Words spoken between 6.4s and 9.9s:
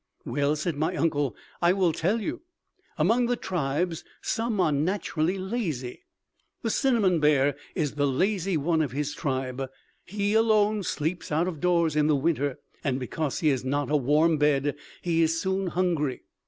The cinnamon bear is the lazy one of his tribe.